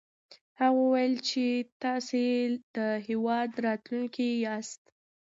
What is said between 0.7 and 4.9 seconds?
وويل چې تاسې د هېواد راتلونکی ياست.